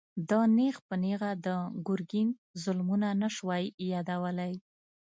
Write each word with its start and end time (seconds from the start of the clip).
ده 0.29 0.39
نېغ 0.57 0.75
په 0.87 0.95
نېغه 1.03 1.31
د 1.45 1.47
ګرګين 1.87 2.29
ظلمونه 2.63 3.07
نه 3.21 3.29
شوای 3.35 3.63
يادولای. 3.91 4.53